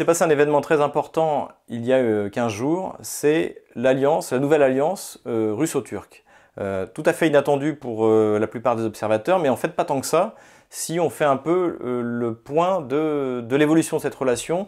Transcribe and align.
S'est 0.00 0.06
passé 0.06 0.24
un 0.24 0.30
événement 0.30 0.62
très 0.62 0.80
important 0.80 1.48
il 1.68 1.84
y 1.84 1.92
a 1.92 2.30
15 2.30 2.46
euh, 2.46 2.48
jours, 2.48 2.96
c'est 3.02 3.62
l'alliance, 3.74 4.32
la 4.32 4.38
nouvelle 4.38 4.62
alliance 4.62 5.20
euh, 5.26 5.52
russo-turque. 5.54 6.24
Euh, 6.58 6.86
tout 6.86 7.02
à 7.04 7.12
fait 7.12 7.28
inattendu 7.28 7.74
pour 7.74 8.08
la 8.08 8.46
plupart 8.46 8.76
des 8.76 8.84
observateurs, 8.84 9.40
mais 9.40 9.50
en 9.50 9.56
fait 9.56 9.76
pas 9.76 9.84
tant 9.84 10.00
que 10.00 10.06
ça, 10.06 10.36
si 10.70 10.98
on 11.00 11.10
fait 11.10 11.26
un 11.26 11.36
peu 11.36 11.76
le 11.82 12.32
point 12.32 12.80
de, 12.80 13.44
l'évolution 13.50 13.98
de 13.98 14.00
cette 14.00 14.14
relation 14.14 14.66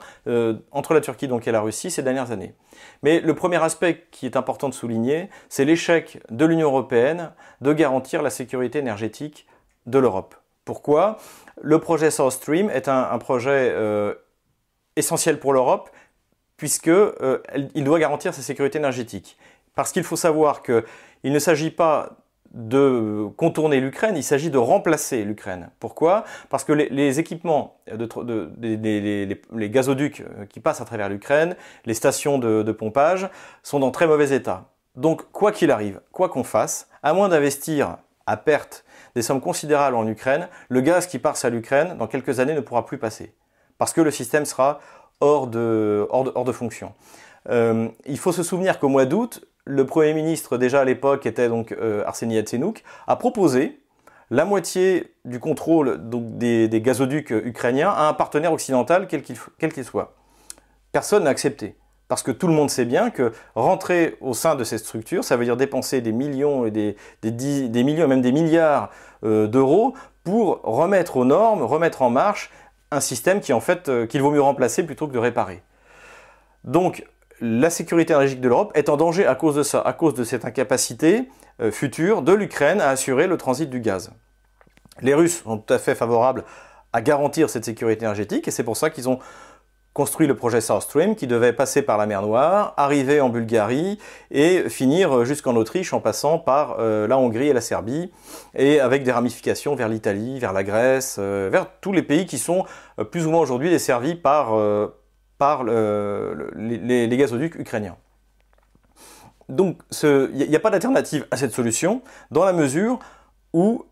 entre 0.71 0.93
la 0.93 1.01
Turquie 1.01 1.29
donc, 1.29 1.49
et 1.49 1.51
la 1.51 1.63
Russie 1.63 1.91
ces 1.91 2.03
dernières 2.03 2.31
années. 2.31 2.55
Mais 3.03 3.19
le 3.21 3.35
premier 3.35 3.63
aspect 3.63 4.05
qui 4.11 4.27
est 4.27 4.37
important 4.37 4.69
de 4.69 4.75
souligner, 4.75 5.31
c'est 5.49 5.65
l'échec 5.65 6.21
de 6.29 6.45
l'Union 6.45 6.69
européenne 6.69 7.33
de 7.63 7.73
garantir 7.73 8.21
la 8.21 8.29
sécurité 8.29 8.81
énergétique 8.81 9.47
de 9.87 9.99
l'Europe. 9.99 10.35
Pourquoi? 10.67 11.17
Le 11.63 11.79
projet 11.79 12.11
South 12.11 12.33
Stream 12.33 12.69
est 12.69 12.87
un, 12.87 13.17
projet 13.17 13.75
essentiel 14.97 15.39
pour 15.39 15.53
l'Europe, 15.53 15.91
puisqu'il 16.57 16.93
euh, 16.93 17.39
doit 17.77 17.99
garantir 17.99 18.35
sa 18.35 18.43
sécurité 18.43 18.79
énergétique. 18.79 19.37
Parce 19.75 19.93
qu'il 19.93 20.05
faut 20.05 20.17
savoir 20.17 20.63
qu'il 20.63 20.83
ne 21.25 21.39
s'agit 21.39 21.71
pas 21.71 22.17
de 22.53 23.29
contourner 23.37 23.81
l'Ukraine, 23.81 24.17
il 24.17 24.23
s'agit 24.23 24.51
de 24.51 24.59
remplacer 24.59 25.25
l'Ukraine. 25.25 25.71
Pourquoi? 25.81 26.25
Parce 26.51 26.65
que 26.65 26.73
les, 26.73 27.19
équipements, 27.19 27.79
de, 27.91 28.09
les, 28.61 29.71
gazoducs 29.71 30.21
euh, 30.21 30.45
qui 30.47 30.61
passent 30.61 30.81
à 30.81 30.85
travers 30.85 31.09
l'Ukraine, 31.09 31.57
les 31.87 31.95
stations 31.95 32.39
de, 32.39 32.73
pompage, 32.73 33.29
sont 33.63 33.81
dans 33.81 33.91
très 33.91 34.07
mauvais 34.07 34.35
état. 34.35 34.67
Donc, 34.97 35.33
quoi 35.33 35.51
qu'il 35.53 35.71
arrive, 35.71 36.01
quoi 36.13 36.29
qu'on 36.29 36.45
fasse, 36.45 36.89
à 37.03 37.15
moins 37.15 37.31
d'investir 37.31 37.97
à 38.27 38.37
perte 38.37 38.85
des 39.15 39.23
sommes 39.23 39.41
considérables 39.41 39.97
en 39.97 40.07
Ukraine, 40.07 40.49
le 40.69 40.81
gaz 40.81 41.07
qui 41.07 41.19
passe 41.19 41.45
à 41.45 41.51
l'Ukraine, 41.51 41.97
dans 41.99 42.07
quelques 42.07 42.39
années, 42.39 42.55
ne 42.55 42.61
pourra 42.61 42.85
plus 42.85 42.99
passer 42.99 43.35
parce 43.83 43.95
que 43.95 44.01
le 44.01 44.13
système 44.13 44.45
sera 44.45 44.79
hors 45.19 45.49
de, 45.49 46.07
fonction. 46.53 46.93
Euh, 47.49 47.89
il 48.07 48.17
faut 48.17 48.31
se 48.31 48.45
souvenir 48.45 48.79
qu'au 48.79 48.89
mois 48.89 49.07
d'août, 49.07 49.45
le 49.65 49.85
Premier 49.85 50.15
ministre, 50.15 50.57
déjà 50.57 50.83
à 50.83 50.85
l'époque, 50.85 51.27
était 51.27 51.49
donc 51.49 51.73
euh, 51.73 52.05
Arseniy 52.07 52.45
a 53.09 53.17
proposé 53.17 53.81
la 54.31 54.45
moitié 54.45 55.13
du 55.25 55.41
contrôle 55.41 55.99
des, 56.01 56.69
gazoducs 56.81 57.31
ukrainiens 57.31 57.91
à 57.91 58.07
un 58.07 58.13
partenaire 58.13 58.53
occidental, 58.53 59.09
quel 59.09 59.25
qu'il 59.25 59.85
soit. 59.85 60.15
Personne 60.93 61.25
n'a 61.25 61.31
accepté. 61.31 61.75
Parce 62.07 62.23
que 62.23 62.31
tout 62.31 62.47
le 62.47 62.53
monde 62.53 62.71
sait 62.71 62.85
bien 62.85 63.11
que 63.11 63.33
rentrer 63.57 64.17
au 64.21 64.33
sein 64.33 64.55
de 64.55 64.63
ces 64.63 64.79
structures, 64.79 65.25
ça 65.25 65.37
veut 65.37 65.45
dire 65.45 65.57
dépenser 65.57 66.01
des 66.01 66.13
millions 66.13 66.67
et 66.67 66.71
des, 66.71 66.95
des, 67.23 67.83
même 68.07 68.23
des 68.23 68.31
milliards 68.31 68.91
euh, 69.25 69.49
d'euros 69.49 69.95
pour 70.23 70.61
remettre 70.63 71.17
aux 71.17 71.25
normes, 71.25 71.63
remettre 71.63 72.03
en 72.03 72.11
marche 72.11 72.51
un 72.93 73.01
système 73.01 73.41
qui 73.41 73.53
en 73.53 73.61
fait 73.61 73.89
euh, 73.89 74.07
qu'il 74.07 74.23
vaut 74.23 74.31
mieux 74.31 74.43
remplacer 74.43 74.85
plutôt 74.85 75.07
que 75.09 75.13
de 75.13 75.19
réparer. 75.19 75.63
Donc 76.65 77.05
la 77.41 77.71
sécurité 77.71 78.13
énergétique 78.13 78.41
de 78.41 78.49
l'Europe 78.49 78.71
est 78.75 78.89
en 78.89 78.97
danger 78.97 79.27
à 79.27 79.35
cause 79.35 79.57
de 79.57 79.63
ça, 79.63 79.81
à 79.81 79.93
cause 79.93 80.15
de 80.15 80.23
cette 80.23 80.45
incapacité 80.45 81.29
euh, 81.61 81.73
future 81.73 82.23
de 82.23 82.33
l'Ukraine 82.33 82.81
à 82.81 82.91
assurer 82.91 83.27
le 83.27 83.37
transit 83.37 83.69
du 83.69 83.81
gaz. 83.81 84.13
Les 85.01 85.15
Russes 85.15 85.43
sont 85.43 85.59
tout 85.59 85.75
à 85.75 85.79
fait 85.79 85.95
favorables 85.95 86.45
à 86.93 87.01
garantir 87.01 87.49
cette 87.49 87.65
sécurité 87.65 88.05
énergétique 88.05 88.47
et 88.47 88.51
c'est 88.51 88.65
pour 88.65 88.77
ça 88.77 88.91
qu'ils 88.91 89.09
ont 89.09 89.19
construit 89.93 90.27
le 90.27 90.35
projet 90.35 90.61
South 90.61 90.83
Stream 90.83 91.15
qui 91.15 91.27
devait 91.27 91.53
passer 91.53 91.83
par 91.83 91.99
la 91.99 92.07
mer 92.07 92.23
Noire, 92.23 92.73
arriver 92.77 93.21
en 93.21 93.29
Bulgarie 93.29 93.99
et 94.31 94.69
finir 94.69 95.25
jusqu'en 95.25 95.55
Autriche 95.57 95.93
en 95.93 96.01
passant 96.01 96.39
par 96.39 96.77
euh, 96.79 97.07
la 97.07 97.19
Hongrie 97.19 97.49
et 97.49 97.53
la 97.53 97.61
Serbie 97.61 98.11
et 98.55 98.81
avec 98.81 99.03
des 99.03 99.13
ramifications 99.13 99.75
vers 99.75 99.89
l'Italie, 99.89 100.39
vers 100.39 100.53
la 100.53 100.65
Grèce, 100.65 101.17
euh, 101.19 101.51
vers 101.53 101.67
tous 101.81 101.93
les 101.93 102.03
pays 102.03 102.25
qui 102.25 102.39
sont 102.39 102.65
euh, 102.99 103.05
plus 103.05 103.27
ou 103.27 103.31
moins 103.31 103.41
aujourd'hui 103.41 103.69
desservis 103.69 104.15
par, 104.15 104.57
les, 106.57 107.09
gazoducs 107.19 107.57
ukrainiens. 107.57 107.97
Donc 109.49 109.83
il 110.03 110.49
n'y 110.49 110.57
a, 110.57 110.61
pas 110.61 110.71
d'alternative 110.71 111.27
à 111.31 111.37
cette 111.37 111.53
solution 111.53 112.01
dans 112.31 112.45
la 112.45 112.55
mesure 112.55 112.99
où 113.53 113.85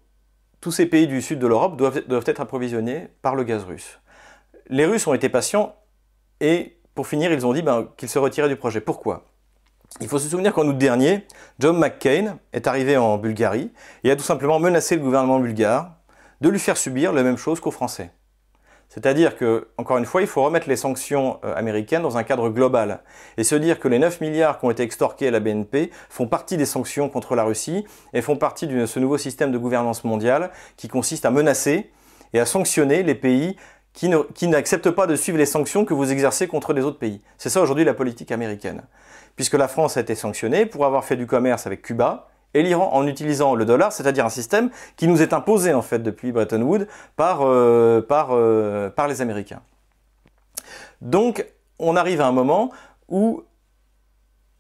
tous 0.63 0.71
ces 0.71 0.87
pays 0.87 1.07
du 1.07 1.21
sud 1.21 1.39
de 1.39 1.47
l'Europe 1.47 1.77
doivent, 1.77 2.07
doivent 2.07 2.25
être 2.27 2.41
approvisionnés 2.41 3.09
par 3.21 3.35
le 3.35 3.45
gaz 3.45 3.65
russe. 3.65 3.99
Les 4.69 4.87
Russes 4.87 5.07
ont 5.09 5.15
été 5.15 5.29
patients 5.29 5.75
et 6.41 6.77
pour 6.95 7.07
finir, 7.07 7.33
ils 7.33 7.47
ont 7.47 7.53
dit 7.53 7.63
ben, 7.63 7.89
qu'ils 7.97 8.09
se 8.09 8.19
retiraient 8.19 8.49
du 8.49 8.57
projet. 8.57 8.81
Pourquoi? 8.81 9.25
Il 10.01 10.09
faut 10.09 10.19
se 10.19 10.29
souvenir 10.29 10.53
qu'en 10.53 10.67
août 10.67 10.79
dernier, 10.79 11.27
John 11.59 11.77
McCain 11.77 12.39
est 12.53 12.67
arrivé 12.67 12.97
en 12.97 13.19
Bulgarie 13.19 13.73
et 14.05 14.11
a 14.11 14.17
tout 14.17 14.23
simplement 14.23 14.59
menacé 14.61 14.97
le 14.97 15.03
gouvernement 15.03 15.41
bulgare 15.41 15.97
de 16.41 16.49
lui 16.49 16.59
faire 16.59 16.77
subir 16.77 17.13
la 17.13 17.23
même 17.23 17.37
chose 17.37 17.61
qu'aux 17.61 17.71
Français. 17.71 18.13
C'est-à-dire 18.89 19.37
que, 19.37 19.69
encore 19.79 19.99
une 19.99 20.05
fois, 20.05 20.21
il 20.21 20.27
faut 20.27 20.43
remettre 20.43 20.69
les 20.69 20.77
sanctions 20.77 21.39
euh, 21.45 21.55
américaines 21.55 22.03
dans 22.03 22.19
un 22.19 22.25
cadre 22.25 22.49
global 22.49 23.03
et 23.37 23.45
se 23.45 23.55
dire 23.55 23.79
que 23.79 23.87
les 23.87 24.01
9 24.01 24.21
milliards 24.21 24.59
qui 24.59 24.65
ont 24.65 24.71
été 24.71 24.83
extorqués 24.83 25.29
à 25.29 25.31
la 25.31 25.39
BNP 25.39 25.91
font 26.09 26.27
partie 26.27 26.57
des 26.57 26.67
sanctions 26.67 27.09
contre 27.09 27.37
la 27.37 27.45
Russie 27.45 27.85
et 28.15 28.21
font 28.21 28.37
partie 28.37 28.67
de 28.67 28.87
ce 28.87 28.99
nouveau 28.99 29.17
système 29.17 29.53
de 29.53 29.59
gouvernance 29.59 30.03
mondiale 30.03 30.51
qui 30.77 30.89
consiste 30.89 31.25
à 31.25 31.31
menacer 31.31 31.93
et 32.33 32.41
à 32.41 32.47
sanctionner 32.47 33.05
les 33.05 33.15
pays 33.15 33.57
qui 34.35 34.49
n'acceptent 34.49 34.91
pas 34.91 35.07
de 35.07 35.15
suivre 35.15 35.37
les 35.37 35.47
sanctions 35.47 35.85
que 35.85 35.93
vous 35.93 36.11
exercez 36.11 36.49
contre 36.49 36.73
les 36.73 36.83
autres 36.83 36.99
pays. 36.99 37.21
C'est 37.37 37.51
ça 37.51 37.61
aujourd'hui 37.61 37.85
la 37.85 37.93
politique 37.93 38.33
américaine. 38.33 38.83
Puisque 39.37 39.55
la 39.55 39.69
France 39.69 39.97
a 39.97 40.01
été 40.01 40.15
sanctionnée 40.15 40.65
pour 40.65 40.87
avoir 40.87 41.05
fait 41.05 41.17
du 41.17 41.27
commerce 41.27 41.67
avec 41.67 41.83
Cuba 41.83 42.29
et 42.55 42.63
l'Iran 42.63 42.91
en 42.93 43.07
utilisant 43.07 43.55
le 43.55 43.65
dollar, 43.65 43.93
c'est-à-dire 43.93 44.25
un 44.25 44.31
système 44.31 44.71
qui 44.97 45.07
nous 45.07 45.23
est 45.23 45.33
imposé 45.33 45.75
en 45.75 45.83
fait 45.83 46.01
depuis 46.01 46.33
Bretton 46.33 46.63
Woods 46.63 46.87
par, 47.17 47.43
euh, 47.43 48.03
euh, 48.11 49.07
les 49.09 49.21
Américains. 49.21 49.61
Donc 51.03 51.47
on 51.79 51.95
arrive 51.97 52.21
à 52.21 52.27
un 52.27 52.33
moment 52.33 52.71
où 53.09 53.45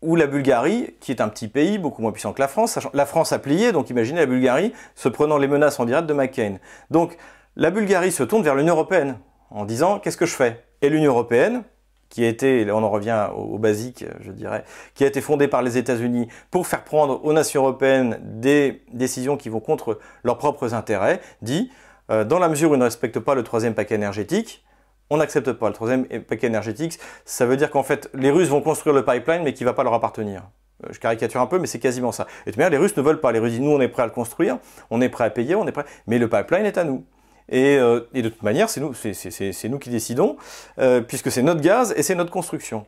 la 0.02 0.26
Bulgarie, 0.26 0.94
qui 1.00 1.12
est 1.12 1.20
un 1.20 1.28
petit 1.28 1.48
pays 1.48 1.78
beaucoup 1.78 2.02
moins 2.02 2.12
puissant 2.12 2.32
que 2.32 2.40
la 2.40 2.48
France, 2.48 2.78
la 2.92 3.06
France 3.06 3.32
a 3.32 3.38
plié, 3.38 3.72
donc 3.72 3.90
imaginez 3.90 4.20
la 4.20 4.26
Bulgarie 4.26 4.72
se 4.94 5.08
prenant 5.08 5.38
les 5.38 5.48
menaces 5.48 5.80
en 5.80 5.84
direct 5.84 6.06
de 6.06 6.14
McCain. 6.14 6.58
Donc 6.90 7.16
la 7.56 7.70
Bulgarie 7.70 8.12
se 8.12 8.22
tourne 8.22 8.42
vers 8.42 8.54
l'Union 8.54 8.74
européenne 8.74 9.18
en 9.50 9.64
disant 9.64 9.98
qu'est-ce 9.98 10.16
que 10.16 10.26
je 10.26 10.34
fais? 10.34 10.64
Et 10.82 10.88
l'Union 10.88 11.12
européenne, 11.12 11.62
qui 12.08 12.24
a 12.24 12.28
été, 12.28 12.70
on 12.70 12.82
en 12.82 12.90
revient 12.90 13.28
au, 13.36 13.58
basique, 13.58 14.04
je 14.20 14.32
dirais, 14.32 14.64
qui 14.94 15.04
a 15.04 15.06
été 15.06 15.20
fondée 15.20 15.48
par 15.48 15.62
les 15.62 15.78
États-Unis 15.78 16.28
pour 16.50 16.66
faire 16.66 16.82
prendre 16.82 17.24
aux 17.24 17.32
nations 17.32 17.62
européennes 17.62 18.18
des 18.22 18.82
décisions 18.92 19.36
qui 19.36 19.48
vont 19.48 19.60
contre 19.60 20.00
leurs 20.24 20.36
propres 20.36 20.74
intérêts, 20.74 21.20
dit 21.40 21.70
euh, 22.10 22.24
dans 22.24 22.40
la 22.40 22.48
mesure 22.48 22.72
où 22.72 22.74
ils 22.74 22.78
ne 22.78 22.84
respectent 22.84 23.20
pas 23.20 23.36
le 23.36 23.44
troisième 23.44 23.74
paquet 23.74 23.94
énergétique, 23.94 24.64
on 25.08 25.16
n'accepte 25.16 25.52
pas 25.52 25.68
le 25.68 25.74
troisième 25.74 26.06
paquet 26.06 26.46
énergétique. 26.46 26.98
Ça 27.24 27.46
veut 27.46 27.56
dire 27.56 27.70
qu'en 27.70 27.82
fait, 27.82 28.10
les 28.14 28.30
Russes 28.30 28.48
vont 28.48 28.60
construire 28.60 28.94
le 28.94 29.04
pipeline, 29.04 29.42
mais 29.42 29.54
qui 29.54 29.64
ne 29.64 29.68
va 29.68 29.72
pas 29.72 29.82
leur 29.82 29.94
appartenir. 29.94 30.48
Euh, 30.84 30.88
je 30.90 30.98
caricature 30.98 31.40
un 31.40 31.46
peu, 31.46 31.58
mais 31.58 31.66
c'est 31.66 31.78
quasiment 31.78 32.12
ça. 32.12 32.26
Et 32.46 32.52
de 32.52 32.56
manière, 32.56 32.70
les 32.70 32.78
Russes 32.78 32.96
ne 32.96 33.02
veulent 33.02 33.20
pas. 33.20 33.30
Les 33.30 33.38
Russes 33.38 33.52
disent, 33.52 33.60
nous, 33.60 33.72
on 33.72 33.80
est 33.80 33.88
prêts 33.88 34.02
à 34.02 34.06
le 34.06 34.12
construire, 34.12 34.58
on 34.90 35.00
est 35.00 35.08
prêts 35.08 35.24
à 35.24 35.30
payer, 35.30 35.54
on 35.54 35.66
est 35.66 35.72
prêt, 35.72 35.84
mais 36.08 36.18
le 36.18 36.28
pipeline 36.28 36.64
est 36.64 36.78
à 36.78 36.84
nous. 36.84 37.04
Euh, 37.52 38.02
et, 38.14 38.22
de 38.22 38.28
toute 38.28 38.42
manière, 38.42 38.68
c'est 38.68 38.80
nous, 38.80 39.78
qui 39.78 39.90
décidons, 39.90 40.36
euh, 40.78 41.00
puisque 41.00 41.30
c'est 41.30 41.42
notre 41.42 41.60
gaz 41.60 41.92
et 41.96 42.02
c'est 42.02 42.14
notre 42.14 42.30
construction. 42.30 42.86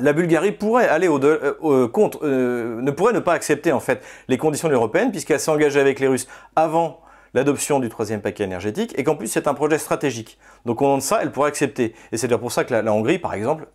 La 0.00 0.12
Bulgarie 0.12 0.52
pourrait 0.52 0.88
aller 0.88 1.08
au, 1.08 1.22
euh, 1.22 1.88
contre, 1.88 2.26
ne 2.26 2.90
pourrait 2.90 3.12
ne 3.12 3.20
pas 3.20 3.34
accepter 3.34 3.72
en 3.72 3.80
fait 3.80 4.02
les 4.28 4.38
conditions 4.38 4.68
européennes, 4.68 5.10
puisqu'elle 5.10 5.40
s'est 5.40 5.50
engagée 5.50 5.80
avec 5.80 6.00
les 6.00 6.08
Russes 6.08 6.28
avant 6.56 7.00
l'adoption 7.34 7.80
du 7.80 7.88
troisième 7.88 8.20
paquet 8.20 8.44
énergétique, 8.44 8.94
et 8.98 9.04
qu'en 9.04 9.16
plus 9.16 9.26
c'est 9.26 9.48
un 9.48 9.54
projet 9.54 9.78
stratégique. 9.78 10.38
Donc 10.66 10.82
au 10.82 10.86
nom 10.86 10.98
de 10.98 11.02
ça, 11.02 11.20
elle 11.22 11.30
pourrait 11.30 11.48
accepter. 11.48 11.94
Et 12.10 12.18
c'est 12.18 12.28
pour 12.36 12.52
ça 12.52 12.64
que 12.64 12.74
la, 12.74 12.92
Hongrie, 12.92 13.18
par 13.18 13.34
exemple, 13.34 13.66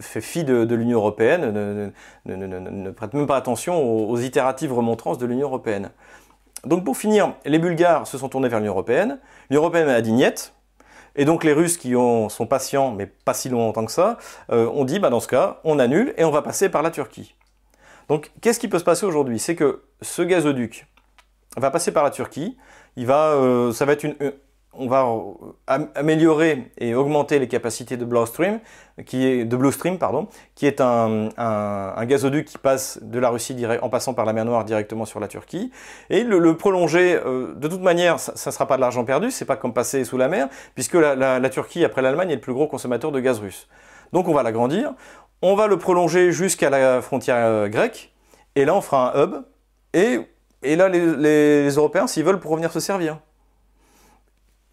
fait 0.00 0.20
fi 0.20 0.44
de, 0.44 0.74
l'Union 0.74 0.98
européenne, 0.98 1.92
ne, 2.24 2.90
prête 2.90 3.14
même 3.14 3.26
pas 3.26 3.36
attention 3.36 4.08
aux 4.08 4.16
itératives 4.18 4.72
remontrances 4.72 5.18
de 5.18 5.26
l'Union 5.26 5.48
européenne. 5.48 5.90
Donc 6.64 6.84
pour 6.84 6.96
finir, 6.96 7.34
les 7.44 7.58
Bulgares 7.58 8.06
se 8.06 8.18
sont 8.18 8.28
tournés 8.28 8.48
vers 8.48 8.60
l'Union 8.60 8.72
Européenne. 8.72 9.18
L'Union 9.50 9.62
Européenne 9.62 9.88
a 9.88 10.00
dit 10.00 10.12
niet. 10.12 10.52
Et 11.16 11.24
donc 11.24 11.44
les 11.44 11.52
Russes 11.52 11.76
qui 11.76 11.92
sont 11.92 12.46
patients, 12.48 12.92
mais 12.92 13.06
pas 13.06 13.34
si 13.34 13.48
longtemps 13.48 13.84
que 13.84 13.92
ça, 13.92 14.16
euh, 14.50 14.66
ont 14.68 14.84
dit, 14.84 14.98
bah, 14.98 15.10
dans 15.10 15.20
ce 15.20 15.28
cas, 15.28 15.60
on 15.64 15.78
annule 15.78 16.14
et 16.16 16.24
on 16.24 16.30
va 16.30 16.40
passer 16.40 16.68
par 16.68 16.82
la 16.82 16.90
Turquie. 16.90 17.34
Donc 18.08 18.30
qu'est-ce 18.40 18.58
qui 18.58 18.68
peut 18.68 18.78
se 18.78 18.84
passer 18.84 19.04
aujourd'hui? 19.04 19.38
C'est 19.38 19.56
que 19.56 19.82
ce 20.00 20.22
gazoduc 20.22 20.86
va 21.56 21.70
passer 21.70 21.92
par 21.92 22.04
la 22.04 22.10
Turquie. 22.10 22.56
Il 22.96 23.06
va, 23.06 23.32
euh, 23.32 23.72
ça 23.72 23.84
va 23.84 23.92
être 23.92 24.04
une, 24.04 24.16
on 24.74 24.86
va 24.86 25.06
améliorer 25.94 26.72
et 26.78 26.94
augmenter 26.94 27.38
les 27.38 27.48
capacités 27.48 27.98
de 27.98 28.04
Blue 28.06 28.26
Stream, 28.26 28.60
qui 29.04 29.26
est, 29.26 30.80
un, 30.80 32.04
gazoduc 32.04 32.46
qui 32.46 32.58
passe 32.58 32.98
de 33.02 33.18
la 33.18 33.28
Russie 33.28 33.54
en 33.82 33.90
passant 33.90 34.14
par 34.14 34.24
la 34.24 34.32
mer 34.32 34.44
Noire 34.44 34.64
directement 34.64 35.04
sur 35.04 35.20
la 35.20 35.28
Turquie. 35.28 35.70
Et 36.08 36.24
le, 36.24 36.56
prolonger, 36.56 37.20
euh, 37.24 37.54
de 37.54 37.68
toute 37.68 37.82
manière, 37.82 38.18
ça 38.18 38.32
ne 38.46 38.52
sera 38.52 38.66
pas 38.66 38.76
de 38.76 38.80
l'argent 38.80 39.04
perdu, 39.04 39.30
c'est 39.30 39.44
pas 39.44 39.56
comme 39.56 39.74
passer 39.74 40.04
sous 40.04 40.16
la 40.16 40.28
mer, 40.28 40.48
puisque 40.74 40.94
la, 40.94 41.50
Turquie, 41.50 41.84
après 41.84 42.00
l'Allemagne, 42.00 42.30
est 42.30 42.36
le 42.36 42.40
plus 42.40 42.54
gros 42.54 42.66
consommateur 42.66 43.12
de 43.12 43.20
gaz 43.20 43.40
russe. 43.40 43.68
Donc 44.12 44.28
on 44.28 44.32
va 44.32 44.42
l'agrandir, 44.42 44.94
on 45.42 45.54
va 45.54 45.66
le 45.66 45.76
prolonger 45.76 46.32
jusqu'à 46.32 46.70
la 46.70 47.02
frontière 47.02 47.36
euh, 47.36 47.68
grecque, 47.68 48.12
et 48.56 48.64
là 48.64 48.74
on 48.74 48.80
fera 48.80 49.18
un 49.18 49.24
hub, 49.24 49.34
et, 49.92 50.76
là 50.76 50.88
les, 50.88 51.68
Européens, 51.70 52.06
s'ils 52.06 52.24
veulent, 52.24 52.40
pour 52.40 52.52
revenir 52.52 52.72
se 52.72 52.80
servir. 52.80 53.18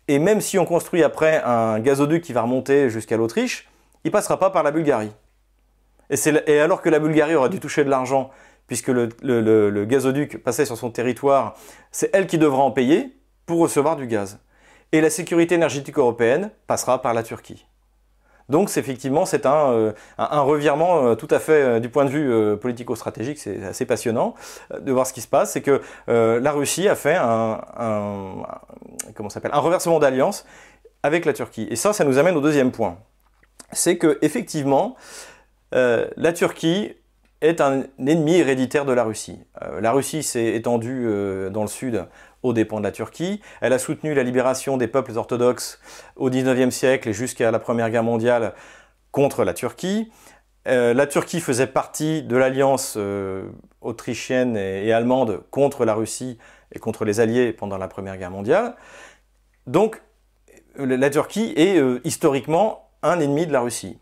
Et 0.09 0.17
même 0.17 0.41
si 0.41 0.57
on 0.57 0.65
construit 0.65 1.03
après 1.03 1.39
un 1.45 1.79
gazoduc 1.79 2.23
qui 2.23 2.33
va 2.33 2.41
remonter 2.41 2.89
jusqu'à 2.89 3.15
l'Autriche, 3.15 3.69
il 4.03 4.09
passera 4.09 4.39
pas 4.39 4.49
par 4.49 4.63
la 4.63 4.71
Bulgarie. 4.71 5.11
Et, 6.09 6.59
alors 6.59 6.81
que 6.81 6.89
la 6.89 6.97
Bulgarie 6.97 7.35
aurait 7.35 7.49
dû 7.49 7.59
toucher 7.59 7.83
de 7.83 7.91
l'argent, 7.91 8.31
puisque 8.65 8.87
le, 8.87 9.85
gazoduc 9.85 10.41
passait 10.41 10.65
sur 10.65 10.77
son 10.77 10.89
territoire, 10.89 11.55
c'est 11.91 12.09
elle 12.11 12.25
qui 12.25 12.39
devra 12.39 12.63
en 12.63 12.71
payer 12.71 13.15
pour 13.45 13.59
recevoir 13.59 13.97
du 13.97 14.07
gaz. 14.07 14.39
Et 14.93 14.99
la 14.99 15.11
sécurité 15.11 15.53
énergétique 15.53 15.99
européenne 15.99 16.49
passera 16.65 17.03
par 17.03 17.13
la 17.13 17.21
Turquie. 17.21 17.67
Donc 18.49 18.75
effectivement, 18.75 19.25
c'est 19.25 19.45
un, 19.45 19.71
euh, 19.71 19.93
revirement 20.17 21.05
euh, 21.05 21.15
tout 21.15 21.27
à 21.29 21.39
fait 21.39 21.61
euh, 21.61 21.79
du 21.79 21.89
point 21.89 22.03
de 22.03 22.09
vue 22.09 22.57
politico-stratégique, 22.57 23.37
c'est 23.37 23.63
assez 23.63 23.85
passionnant 23.85 24.33
de 24.77 24.91
voir 24.91 25.05
ce 25.05 25.13
qui 25.13 25.21
se 25.21 25.27
passe. 25.27 25.53
C'est 25.53 25.61
que 25.61 25.81
la 26.07 26.51
Russie 26.51 26.87
a 26.87 26.95
fait 26.95 27.15
un, 27.15 27.61
s'appelle, 29.29 29.51
un 29.53 29.59
reversement 29.59 29.99
d'alliance 29.99 30.45
avec 31.03 31.25
la 31.25 31.33
Turquie. 31.33 31.67
Et 31.69 31.75
ça, 31.75 31.93
ça 31.93 32.03
nous 32.03 32.17
amène 32.17 32.35
au 32.35 32.41
deuxième 32.41 32.71
point. 32.71 32.97
C'est 33.71 33.97
que 33.97 34.17
effectivement, 34.21 34.95
la 35.71 36.33
Turquie 36.33 36.95
est 37.41 37.61
un 37.61 37.83
ennemi 37.99 38.35
héréditaire 38.35 38.85
de 38.85 38.93
la 38.93 39.03
Russie. 39.03 39.39
la 39.79 39.91
Russie 39.91 40.23
s'est 40.23 40.55
étendue 40.55 41.07
dans 41.51 41.61
le 41.61 41.67
sud 41.67 42.05
aux 42.43 42.53
dépens 42.53 42.79
de 42.79 42.85
la 42.85 42.91
Turquie. 42.91 43.41
Elle 43.61 43.73
a 43.73 43.79
soutenu 43.79 44.13
la 44.13 44.23
libération 44.23 44.77
des 44.77 44.87
peuples 44.87 45.17
orthodoxes 45.17 45.79
au 46.15 46.29
XIXe 46.29 46.73
siècle 46.73 47.09
et 47.09 47.13
jusqu'à 47.13 47.51
la 47.51 47.59
Première 47.59 47.89
Guerre 47.89 48.03
mondiale 48.03 48.53
contre 49.11 49.43
la 49.43 49.53
Turquie. 49.53 50.11
Euh, 50.67 50.93
la 50.93 51.07
Turquie 51.07 51.39
faisait 51.39 51.67
partie 51.67 52.21
de 52.21 52.35
l'alliance 52.35 52.95
euh, 52.97 53.43
autrichienne 53.81 54.57
et, 54.57 54.91
allemande 54.91 55.41
contre 55.51 55.85
la 55.85 55.93
Russie 55.93 56.37
et 56.73 56.79
contre 56.79 57.05
les 57.05 57.19
Alliés 57.19 57.53
pendant 57.53 57.77
la 57.77 57.87
Première 57.87 58.17
Guerre 58.17 58.31
mondiale. 58.31 58.75
Donc 59.67 60.01
la 60.75 61.09
Turquie 61.09 61.53
est 61.55 61.77
euh, 61.77 61.99
historiquement 62.03 62.89
un 63.01 63.19
ennemi 63.19 63.47
de 63.47 63.53
la 63.53 63.61
Russie. 63.61 63.97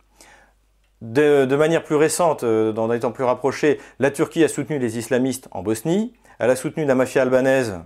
De, 1.01 1.45
de 1.45 1.55
manière 1.55 1.83
plus 1.83 1.95
récente, 1.95 2.43
dans 2.43 2.87
des 2.87 3.01
temps 3.01 3.11
plus 3.11 3.23
rapprochés, 3.23 3.79
la 3.99 4.09
Turquie 4.09 4.43
a 4.43 4.47
soutenu 4.47 4.79
les 4.79 4.97
islamistes 4.97 5.47
en 5.51 5.61
Bosnie, 5.61 6.13
elle 6.39 6.49
a 6.49 6.55
soutenu 6.55 6.85
la 6.85 6.95
mafia 6.95 7.21
albanaise 7.21 7.79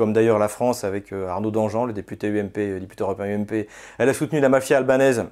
comme 0.00 0.14
d'ailleurs 0.14 0.38
la 0.38 0.48
France 0.48 0.82
avec 0.82 1.12
euh, 1.12 1.28
Arnaud 1.28 1.50
Dangean, 1.50 1.84
le 1.84 1.92
député 1.92 2.28
UMP, 2.28 2.56
euh, 2.56 2.80
député 2.80 3.02
européen 3.02 3.26
UMP. 3.38 3.66
Elle 3.98 4.08
a 4.08 4.14
soutenu 4.14 4.40
la 4.40 4.48
mafia 4.48 4.78
albanaise 4.78 5.26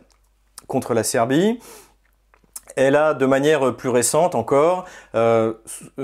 contre 0.67 0.93
la 0.93 1.05
Serbie. 1.05 1.59
Elle 2.79 2.95
a, 2.95 3.13
de 3.13 3.27
manière 3.27 3.75
plus 3.75 3.89
récente 3.89 4.37
encore, 4.37 4.85
euh, 5.17 5.55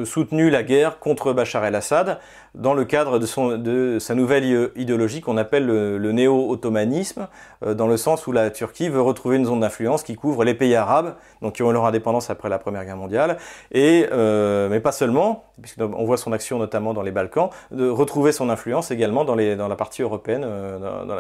soutenu 0.05 0.51
la 0.51 0.65
guerre 0.65 0.99
contre 0.99 1.33
Bachar 1.33 1.65
el-Assad 1.65 2.19
dans 2.57 2.75
le 2.75 2.85
cadre 2.85 3.21
de, 3.21 3.99
sa 4.01 4.15
nouvelle 4.17 4.73
idéologie 4.75 5.21
qu'on 5.21 5.37
appelle 5.37 5.67
le, 5.67 6.13
néo-ottomanisme, 6.13 7.29
euh, 7.65 7.75
dans 7.75 7.87
le 7.87 7.97
sens 7.97 8.27
où 8.27 8.33
la 8.33 8.51
Turquie 8.51 8.89
veut 8.89 9.01
retrouver 9.01 9.37
une 9.37 9.45
zone 9.45 9.61
d'influence 9.61 10.03
qui 10.03 10.17
couvre 10.17 10.43
les 10.43 10.55
pays 10.55 10.75
arabes, 10.75 11.15
donc 11.43 11.55
qui 11.55 11.63
ont 11.63 11.71
leur 11.71 11.87
indépendance 11.87 12.29
après 12.29 12.49
la 12.49 12.59
Première 12.59 12.85
Guerre 12.85 12.97
mondiale, 12.97 13.39
euh, 13.77 14.69
mais 14.69 14.81
pas 14.81 14.93
seulement, 14.93 15.45
puisqu'on 15.63 16.05
voit 16.05 16.17
son 16.17 16.33
action 16.33 16.59
notamment 16.59 16.93
dans 16.93 17.03
les 17.03 17.13
Balkans, 17.13 17.51
de 17.71 17.89
retrouver 17.89 18.33
son 18.33 18.51
influence 18.51 18.91
également 18.91 19.25
dans 19.25 19.37
la 19.37 19.77
partie 19.77 20.03
européenne, 20.03 20.43
dans, 20.43 21.15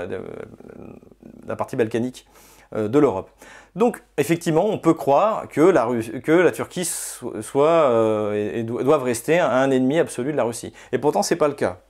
la 1.46 1.56
partie 1.56 1.76
balkanique 1.76 2.26
de 2.74 2.98
l'Europe. 2.98 3.30
Donc, 3.74 4.02
effectivement, 4.18 4.66
on 4.66 4.78
peut 4.78 4.94
croire 4.94 5.48
que 5.48 5.60
la, 5.60 6.52
Turquie 6.52 6.84
soit 6.84 7.68
euh, 7.68 8.54
et, 8.54 8.62
doive 8.62 9.02
rester 9.02 9.40
un, 9.40 9.70
ennemi 9.70 9.98
absolu 9.98 10.30
de 10.30 10.36
la 10.36 10.44
Russie. 10.44 10.72
Et 10.92 10.98
pourtant, 10.98 11.22
ce 11.22 11.34
n'est 11.34 11.38
pas 11.38 11.48
le 11.48 11.54
cas. 11.54 11.80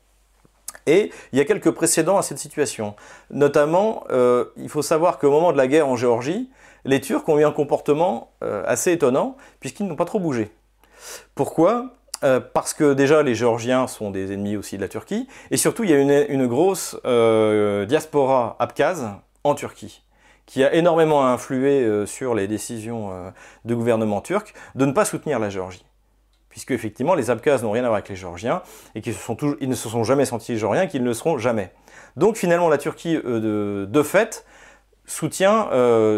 Et 0.86 1.10
il 1.32 1.38
y 1.38 1.42
a 1.42 1.44
quelques 1.44 1.70
précédents 1.70 2.16
à 2.16 2.22
cette 2.22 2.38
situation. 2.38 2.94
Notamment, 3.30 4.04
euh, 4.10 4.46
il 4.56 4.68
faut 4.68 4.82
savoir 4.82 5.18
qu'au 5.18 5.30
moment 5.30 5.52
de 5.52 5.58
la 5.58 5.66
guerre 5.66 5.88
en 5.88 5.96
Géorgie, 5.96 6.50
les 6.86 7.00
Turcs 7.00 7.28
ont 7.28 7.38
eu 7.38 7.44
un 7.44 7.52
comportement 7.52 8.32
euh, 8.42 8.62
assez 8.66 8.92
étonnant, 8.92 9.36
puisqu'ils 9.60 9.86
n'ont 9.86 9.96
pas 9.96 10.04
trop 10.04 10.20
bougé. 10.20 10.50
Pourquoi? 11.34 11.90
Parce 12.54 12.72
que 12.72 12.94
déjà 12.94 13.22
les 13.22 13.34
Géorgiens 13.34 13.86
sont 13.86 14.10
des 14.10 14.32
ennemis 14.32 14.56
aussi 14.56 14.78
de 14.78 14.80
la 14.80 14.88
Turquie, 14.88 15.28
et 15.50 15.58
surtout 15.58 15.84
il 15.84 15.90
y 15.90 15.92
a 15.92 15.98
une, 15.98 16.24
une 16.30 16.46
grosse 16.46 16.96
diaspora 17.04 18.56
abkhaze 18.58 19.10
en 19.42 19.54
Turquie 19.54 20.03
qui 20.46 20.62
a 20.62 20.74
énormément 20.74 21.26
influé 21.26 21.82
euh, 21.82 22.06
sur 22.06 22.34
les 22.34 22.46
décisions 22.46 23.10
euh, 23.12 23.30
du 23.64 23.74
gouvernement 23.74 24.20
turc 24.20 24.54
de 24.74 24.84
ne 24.84 24.92
pas 24.92 25.04
soutenir 25.04 25.38
la 25.38 25.50
Géorgie. 25.50 25.84
Puisque 26.48 26.70
effectivement, 26.70 27.14
les 27.14 27.30
Abkhazes 27.30 27.64
n'ont 27.64 27.72
rien 27.72 27.82
à 27.82 27.88
voir 27.88 27.96
avec 27.96 28.08
les 28.08 28.16
Géorgiens 28.16 28.62
et 28.94 29.00
qu'ils 29.00 29.14
ne 29.14 29.74
se 29.74 29.88
sont 29.88 30.04
jamais 30.04 30.24
sentis 30.24 30.56
géorgiens, 30.56 30.86
qu'ils 30.86 31.02
ne 31.02 31.08
le 31.08 31.14
seront 31.14 31.36
jamais. 31.36 31.72
Donc 32.16 32.36
finalement, 32.36 32.68
la 32.68 32.78
Turquie, 32.78 33.16
euh, 33.24 33.86
de, 33.86 34.02
fait, 34.02 34.44
soutient, 35.06 35.68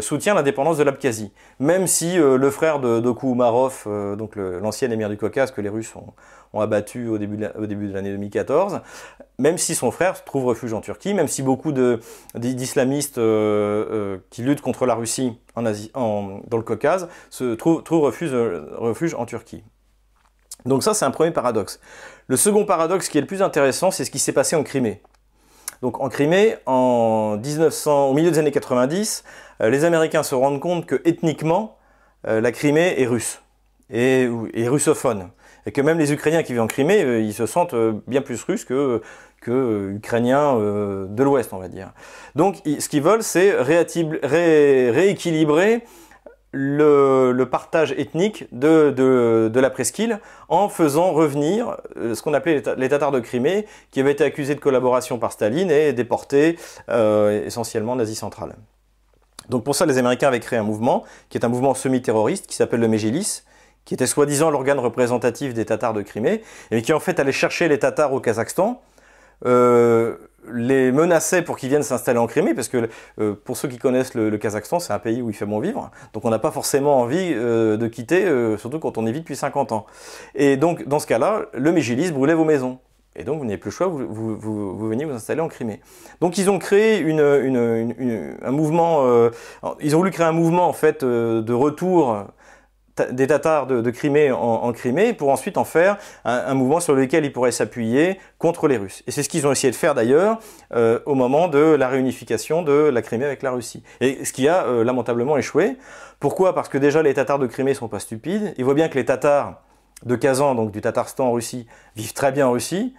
soutient 0.00 0.34
l'indépendance 0.34 0.78
de 0.78 0.82
l'Abkhazie. 0.84 1.32
Même 1.58 1.86
si 1.86 2.16
le 2.16 2.50
frère 2.50 2.80
de 2.80 3.00
Doku 3.00 3.32
Umarov, 3.32 3.84
donc 4.16 4.36
l'ancien 4.36 4.90
émir 4.90 5.08
du 5.08 5.16
Caucase 5.16 5.50
que 5.50 5.60
les 5.60 5.68
Russes 5.68 5.94
ont, 5.96 6.60
abattu 6.60 7.08
au 7.08 7.18
début 7.18 7.36
de 7.36 7.92
l'année 7.92 8.10
2014, 8.10 8.80
même 9.38 9.58
si 9.58 9.74
son 9.74 9.90
frère 9.90 10.24
trouve 10.24 10.46
refuge 10.46 10.72
en 10.72 10.80
Turquie, 10.80 11.14
même 11.14 11.28
si 11.28 11.42
beaucoup 11.42 11.72
d'islamistes 12.34 13.18
euh, 13.18 13.86
euh, 13.90 14.18
qui 14.30 14.42
luttent 14.42 14.62
contre 14.62 14.86
la 14.86 14.94
Russie 14.94 15.38
en 15.54 15.66
Asie, 15.66 15.90
dans 15.94 16.42
le 16.52 16.62
Caucase 16.62 17.08
se 17.30 17.54
trouvent, 17.54 17.82
refuge, 18.02 18.32
refuge 18.32 19.14
en 19.14 19.26
Turquie. 19.26 19.62
Donc 20.64 20.82
ça, 20.82 20.94
c'est 20.94 21.04
un 21.04 21.10
premier 21.10 21.30
paradoxe. 21.30 21.80
Le 22.28 22.36
second 22.36 22.64
paradoxe 22.64 23.08
qui 23.08 23.18
est 23.18 23.20
le 23.20 23.26
plus 23.26 23.42
intéressant, 23.42 23.90
c'est 23.90 24.04
ce 24.04 24.10
qui 24.10 24.18
s'est 24.18 24.32
passé 24.32 24.56
en 24.56 24.62
Crimée. 24.62 25.02
Donc 25.82 26.00
en 26.00 26.08
Crimée, 26.08 26.56
en 26.66 27.36
1900, 27.36 28.08
au 28.08 28.14
milieu 28.14 28.30
des 28.30 28.38
années 28.38 28.52
90, 28.52 29.24
euh, 29.60 29.70
les 29.70 29.84
Américains 29.84 30.22
se 30.22 30.34
rendent 30.34 30.60
compte 30.60 30.86
que 30.86 31.00
ethniquement, 31.04 31.76
la 32.24 32.50
Crimée 32.50 33.00
est 33.00 33.06
russe 33.06 33.40
et, 33.88 34.28
russophone 34.66 35.30
et 35.66 35.72
que 35.72 35.80
même 35.80 35.98
les 35.98 36.12
Ukrainiens 36.12 36.44
qui 36.44 36.52
vivent 36.52 36.62
en 36.62 36.68
Crimée, 36.68 37.02
euh, 37.02 37.20
ils 37.20 37.34
se 37.34 37.46
sentent 37.46 37.74
euh, 37.74 37.94
bien 38.06 38.22
plus 38.22 38.40
russes 38.44 38.64
que, 38.64 39.02
que 39.40 39.50
euh, 39.50 39.96
Ukrainiens 39.96 40.54
de 40.56 41.22
l'Ouest, 41.22 41.52
on 41.52 41.58
va 41.58 41.68
dire. 41.68 41.92
Donc 42.36 42.62
ce 42.64 42.88
qu'ils 42.88 43.02
veulent, 43.02 43.22
c'est 43.22 43.52
rééquilibrer 43.60 45.82
le, 46.56 47.44
partage 47.44 47.92
ethnique 47.92 48.46
de, 48.52 48.90
de, 48.90 49.60
la 49.60 49.70
presqu'île 49.70 50.20
en 50.48 50.68
faisant 50.68 51.12
revenir 51.12 51.76
ce 51.96 52.20
qu'on 52.22 52.34
appelait 52.34 52.62
les, 52.76 52.88
Tatars 52.88 53.12
de 53.12 53.20
Crimée, 53.20 53.66
qui 53.90 54.00
avaient 54.00 54.12
été 54.12 54.24
accusés 54.24 54.54
de 54.54 54.60
collaboration 54.60 55.18
par 55.18 55.32
Staline 55.32 55.70
et 55.70 55.92
déportés 55.92 56.58
essentiellement 56.88 57.92
en 57.92 57.98
Asie 57.98 58.14
centrale. 58.14 58.54
Donc 59.48 59.64
pour 59.64 59.74
ça, 59.74 59.86
les 59.86 59.98
Américains 59.98 60.28
avaient 60.28 60.40
créé 60.40 60.58
un 60.58 60.64
mouvement, 60.64 61.04
qui 61.28 61.38
est 61.38 61.44
un 61.44 61.48
mouvement 61.48 61.74
semi-terroriste, 61.74 62.46
qui 62.46 62.56
s'appelle 62.56 62.80
le 62.80 62.88
Mégilis, 62.88 63.44
qui 63.84 63.94
était 63.94 64.06
soi-disant 64.06 64.50
l'organe 64.50 64.78
représentatif 64.78 65.54
des 65.54 65.64
Tatars 65.64 65.94
de 65.94 66.02
Crimée, 66.02 66.42
et 66.70 66.82
qui 66.82 66.92
en 66.92 67.00
fait 67.00 67.20
allait 67.20 67.32
chercher 67.32 67.68
les 67.68 67.78
Tatars 67.78 68.12
au 68.12 68.20
Kazakhstan, 68.20 68.82
euh, 69.44 70.16
les 70.52 70.92
menaçait 70.92 71.42
pour 71.42 71.56
qu'ils 71.56 71.68
viennent 71.68 71.82
s'installer 71.82 72.18
en 72.18 72.26
Crimée, 72.26 72.54
parce 72.54 72.68
que 72.68 72.88
euh, 73.20 73.34
pour 73.44 73.56
ceux 73.56 73.68
qui 73.68 73.78
connaissent 73.78 74.14
le, 74.14 74.36
Kazakhstan, 74.36 74.78
c'est 74.80 74.92
un 74.92 74.98
pays 74.98 75.22
où 75.22 75.30
il 75.30 75.36
fait 75.36 75.46
bon 75.46 75.60
vivre, 75.60 75.90
donc 76.12 76.24
on 76.24 76.30
n'a 76.30 76.38
pas 76.38 76.50
forcément 76.50 77.00
envie 77.00 77.32
euh, 77.34 77.76
de 77.76 77.86
quitter, 77.86 78.26
surtout 78.58 78.78
quand 78.78 78.98
on 78.98 79.06
y 79.06 79.12
vit 79.12 79.20
depuis 79.20 79.36
50 79.36 79.72
ans. 79.72 79.86
Et 80.34 80.56
donc 80.56 80.86
dans 80.86 80.98
ce 80.98 81.06
cas-là, 81.06 81.46
le 81.52 81.72
Mégilis 81.72 82.12
brûlait 82.12 82.34
vos 82.34 82.44
maisons. 82.44 82.78
Et 83.18 83.24
donc, 83.24 83.38
vous 83.38 83.46
n'avez 83.46 83.56
plus 83.56 83.70
le 83.70 83.74
choix, 83.74 83.86
vous, 83.86 84.06
vous, 84.06 84.36
vous, 84.38 84.88
veniez 84.88 85.06
vous 85.06 85.14
installer 85.14 85.40
en 85.40 85.48
Crimée. 85.48 85.80
Donc, 86.20 86.36
ils 86.36 86.50
ont 86.50 86.58
créé 86.58 86.98
une, 86.98 87.20
une, 87.20 88.36
un 88.42 88.50
mouvement, 88.50 89.06
ils 89.80 89.96
ont 89.96 89.98
voulu 89.98 90.10
créer 90.10 90.26
un 90.26 90.32
mouvement, 90.32 90.68
en 90.68 90.74
fait, 90.74 91.02
de 91.02 91.52
retour 91.54 92.26
des 93.10 93.26
Tatars 93.26 93.66
de, 93.66 93.90
Crimée 93.90 94.30
en, 94.32 94.72
Crimée 94.72 95.12
pour 95.12 95.30
ensuite 95.30 95.58
en 95.58 95.64
faire 95.64 95.98
un, 96.24 96.54
mouvement 96.54 96.80
sur 96.80 96.94
lequel 96.94 97.24
ils 97.24 97.32
pourraient 97.32 97.52
s'appuyer 97.52 98.18
contre 98.38 98.68
les 98.68 98.76
Russes. 98.76 99.02
Et 99.06 99.10
c'est 99.10 99.22
ce 99.22 99.28
qu'ils 99.28 99.46
ont 99.46 99.52
essayé 99.52 99.70
de 99.70 99.76
faire 99.76 99.94
d'ailleurs 99.94 100.38
euh, 100.74 101.00
au 101.06 101.14
moment 101.14 101.48
de 101.48 101.58
la 101.58 101.88
réunification 101.88 102.62
de 102.62 102.72
la 102.72 103.02
Crimée 103.02 103.26
avec 103.26 103.42
la 103.42 103.50
Russie. 103.50 103.82
Et 104.00 104.24
ce 104.24 104.32
qui 104.32 104.48
a 104.48 104.64
euh, 104.64 104.84
lamentablement 104.84 105.36
échoué. 105.36 105.76
Pourquoi? 106.20 106.54
Parce 106.54 106.68
que 106.68 106.78
déjà 106.78 107.02
les 107.02 107.14
Tatars 107.14 107.38
de 107.38 107.46
Crimée 107.46 107.74
sont 107.74 107.88
pas 107.88 107.98
stupides. 107.98 108.54
Ils 108.56 108.64
voient 108.64 108.74
bien 108.74 108.88
que 108.88 108.94
les 108.96 109.04
Tatars 109.04 109.62
de 110.04 110.16
Kazan, 110.16 110.54
donc 110.54 110.72
du 110.72 110.80
Tatarstan 110.80 111.28
en 111.28 111.32
Russie, 111.32 111.66
vivent 111.96 112.12
très 112.12 112.32
bien 112.32 112.46
en 112.46 112.52
Russie 112.52 112.94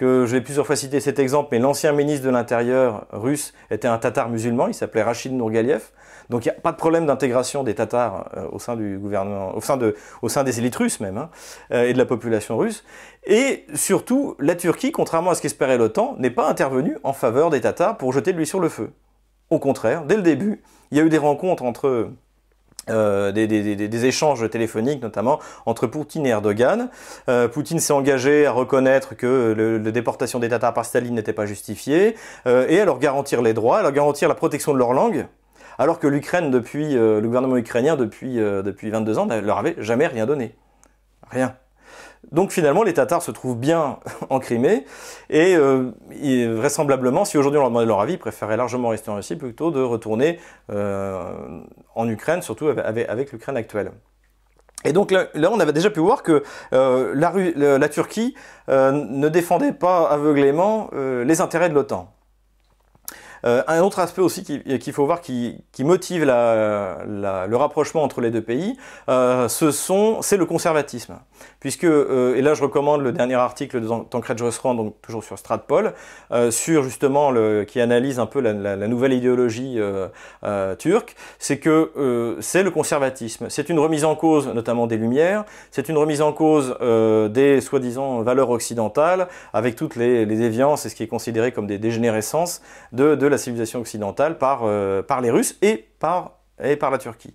que 0.00 0.24
je 0.24 0.32
vais 0.32 0.40
plusieurs 0.40 0.66
fois 0.66 0.76
citer 0.76 0.98
cet 0.98 1.18
exemple, 1.18 1.50
mais 1.52 1.58
l'ancien 1.58 1.92
ministre 1.92 2.24
de 2.24 2.30
l'Intérieur 2.30 3.06
russe 3.12 3.52
était 3.70 3.86
un 3.86 3.98
Tatar 3.98 4.30
musulman, 4.30 4.68
il 4.68 4.72
s'appelait 4.72 5.02
Rachid 5.02 5.30
Nourgaliev. 5.30 5.90
Donc 6.30 6.46
il 6.46 6.48
n'y 6.48 6.56
a 6.56 6.58
pas 6.58 6.72
de 6.72 6.78
problème 6.78 7.04
d'intégration 7.04 7.64
des 7.64 7.74
Tatars 7.74 8.30
euh, 8.34 8.46
au 8.50 8.58
sein 8.58 8.76
du 8.76 8.96
gouvernement, 8.96 9.54
au 9.54 9.60
sein, 9.60 10.42
des 10.42 10.58
élites 10.58 10.76
russes 10.76 11.00
même, 11.00 11.18
hein, 11.18 11.28
euh, 11.72 11.84
et 11.86 11.92
de 11.92 11.98
la 11.98 12.06
population 12.06 12.56
russe. 12.56 12.82
Et 13.26 13.66
surtout, 13.74 14.36
la 14.38 14.54
Turquie, 14.54 14.90
contrairement 14.90 15.32
à 15.32 15.34
ce 15.34 15.42
qu'espérait 15.42 15.76
l'OTAN, 15.76 16.16
n'est 16.18 16.30
pas 16.30 16.48
intervenue 16.48 16.96
en 17.04 17.12
faveur 17.12 17.50
des 17.50 17.60
Tatars 17.60 17.98
pour 17.98 18.14
jeter 18.14 18.32
de 18.32 18.38
l'huile 18.38 18.46
sur 18.46 18.60
le 18.60 18.70
feu. 18.70 18.92
Au 19.50 19.58
contraire, 19.58 20.06
dès 20.06 20.16
le 20.16 20.22
début, 20.22 20.62
il 20.92 20.96
y 20.96 21.00
a 21.02 21.04
eu 21.04 21.10
des 21.10 21.18
rencontres 21.18 21.62
entre 21.62 22.08
euh, 22.90 23.32
des, 23.32 24.06
échanges 24.06 24.48
téléphoniques, 24.50 25.02
notamment 25.02 25.40
entre 25.66 25.86
Poutine 25.86 26.26
et 26.26 26.30
Erdogan. 26.30 26.88
Euh, 27.28 27.48
Poutine 27.48 27.78
s'est 27.78 27.92
engagé 27.92 28.46
à 28.46 28.52
reconnaître 28.52 29.14
que 29.14 29.80
la 29.82 29.90
déportation 29.90 30.38
des 30.38 30.48
Tatars 30.48 30.74
par 30.74 30.84
Staline 30.84 31.14
n'était 31.14 31.32
pas 31.32 31.46
justifiée 31.46 32.16
euh, 32.46 32.66
et 32.68 32.80
à 32.80 32.84
leur 32.84 32.98
garantir 32.98 33.42
les 33.42 33.52
droits, 33.52 33.78
à 33.78 33.82
leur 33.82 33.92
garantir 33.92 34.28
la 34.28 34.34
protection 34.34 34.72
de 34.72 34.78
leur 34.78 34.92
langue. 34.92 35.26
Alors 35.78 35.98
que 35.98 36.06
l'Ukraine, 36.06 36.50
depuis 36.50 36.92
le 36.92 37.22
gouvernement 37.22 37.56
ukrainien, 37.56 37.96
depuis, 37.96 38.36
depuis 38.36 38.90
22 38.90 39.18
ans, 39.18 39.26
ne 39.26 39.40
leur 39.40 39.56
avait 39.56 39.76
jamais 39.78 40.06
rien 40.06 40.26
donné. 40.26 40.54
Rien. 41.30 41.56
Donc 42.32 42.52
finalement, 42.52 42.82
les 42.82 42.94
Tatars 42.94 43.22
se 43.22 43.30
trouvent 43.30 43.58
bien 43.58 43.98
en 44.30 44.38
Crimée, 44.38 44.84
et, 45.30 45.56
euh, 45.56 45.90
vraisemblablement, 46.56 47.24
si 47.24 47.38
aujourd'hui 47.38 47.58
on 47.58 47.62
leur 47.62 47.70
demandait 47.70 47.86
leur 47.86 48.00
avis, 48.00 48.14
ils 48.14 48.18
préféraient 48.18 48.56
largement 48.56 48.90
rester 48.90 49.10
en 49.10 49.16
Russie 49.16 49.36
plutôt 49.36 49.70
de 49.70 49.80
retourner 49.80 50.38
euh, 50.70 51.32
en 51.94 52.08
Ukraine, 52.08 52.42
surtout 52.42 52.68
avec, 52.68 53.32
l'Ukraine 53.32 53.56
actuelle. 53.56 53.92
Et 54.84 54.92
donc 54.92 55.10
là, 55.10 55.28
on 55.34 55.60
avait 55.60 55.74
déjà 55.74 55.90
pu 55.90 56.00
voir 56.00 56.22
que 56.22 56.42
euh, 56.72 57.12
la, 57.14 57.88
Turquie 57.88 58.34
ne 58.68 59.28
défendait 59.28 59.72
pas 59.72 60.08
aveuglément 60.08 60.88
les 60.92 61.40
intérêts 61.40 61.68
de 61.68 61.74
l'OTAN. 61.74 62.14
Euh, 63.44 63.62
un 63.66 63.80
autre 63.80 63.98
aspect 63.98 64.22
aussi 64.22 64.44
qu'il 64.44 64.92
faut 64.92 65.06
voir 65.06 65.20
qui, 65.20 65.62
motive 65.80 66.24
le 66.24 67.54
rapprochement 67.56 68.02
entre 68.02 68.20
les 68.20 68.30
deux 68.30 68.42
pays, 68.42 68.76
euh, 69.08 69.48
c'est 69.48 70.36
le 70.36 70.44
conservatisme. 70.44 71.18
Puisque, 71.58 71.84
euh, 71.84 72.36
et 72.36 72.42
là 72.42 72.54
je 72.54 72.62
recommande 72.62 73.02
le 73.02 73.12
dernier 73.12 73.34
article 73.34 73.80
de 73.80 73.88
Tancred 74.10 74.38
Josserand, 74.38 74.74
donc 74.74 75.00
toujours 75.02 75.24
sur 75.24 75.38
Stratpol, 75.38 75.94
sur 76.50 76.82
justement 76.82 77.32
qui 77.64 77.80
analyse 77.80 78.18
un 78.18 78.26
peu 78.26 78.40
la, 78.40 78.76
nouvelle 78.88 79.12
idéologie 79.12 79.78
turque, 80.78 81.16
c'est 81.38 81.58
que 81.58 82.36
c'est 82.40 82.62
le 82.62 82.70
conservatisme. 82.70 83.46
C'est 83.48 83.68
une 83.68 83.78
remise 83.78 84.04
en 84.04 84.14
cause 84.14 84.48
notamment 84.48 84.86
des 84.86 84.96
Lumières, 84.96 85.44
c'est 85.70 85.88
une 85.88 85.96
remise 85.96 86.22
en 86.22 86.32
cause 86.32 86.76
des 87.30 87.60
soi-disant 87.60 88.22
valeurs 88.22 88.50
occidentales, 88.50 89.28
avec 89.52 89.76
toutes 89.76 89.96
les, 89.96 90.26
les 90.26 90.36
déviances 90.36 90.86
et 90.86 90.88
ce 90.88 90.94
qui 90.94 91.02
est 91.02 91.08
considéré 91.08 91.52
comme 91.52 91.66
des 91.66 91.78
dégénérescences 91.78 92.62
de, 92.92 93.14
de 93.14 93.29
la 93.30 93.38
civilisation 93.38 93.80
occidentale 93.80 94.38
par, 94.38 94.60
euh, 94.64 95.02
par 95.02 95.20
les 95.20 95.30
Russes 95.30 95.56
et 95.62 95.86
par, 95.98 96.38
et 96.62 96.76
par 96.76 96.90
la 96.90 96.98
Turquie. 96.98 97.34